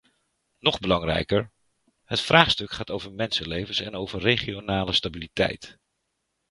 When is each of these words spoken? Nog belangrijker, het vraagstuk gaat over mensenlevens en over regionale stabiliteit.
Nog 0.59 0.79
belangrijker, 0.79 1.51
het 2.05 2.19
vraagstuk 2.21 2.71
gaat 2.71 2.89
over 2.91 3.13
mensenlevens 3.13 3.79
en 3.79 3.95
over 3.95 4.19
regionale 4.19 4.93
stabiliteit. 4.93 5.77